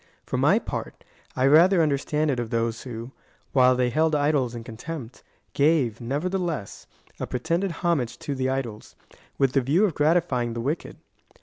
For 0.25 0.37
my 0.37 0.57
part, 0.57 1.03
I 1.35 1.45
rather 1.45 1.79
understand 1.83 2.31
it 2.31 2.39
of 2.39 2.49
those 2.49 2.81
who, 2.81 3.11
while 3.51 3.75
they 3.75 3.91
held 3.91 4.15
idols 4.15 4.55
in 4.55 4.63
contempt, 4.63 5.21
gave, 5.53 6.01
nevertheless, 6.01 6.87
a 7.19 7.27
pre 7.27 7.39
tended 7.39 7.71
homage 7.85 8.17
to 8.17 8.33
the 8.33 8.49
idols, 8.49 8.95
with 9.37 9.51
the 9.53 9.61
view 9.61 9.85
of 9.85 9.93
gratifying 9.93 10.53
the 10.53 10.59
wicked. 10.61 10.97